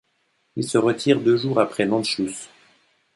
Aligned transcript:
Il 0.55 0.63
se 0.67 0.79
retire 0.79 1.21
deux 1.21 1.37
jours 1.37 1.59
après 1.59 1.85
l'Anschluss. 1.85 2.49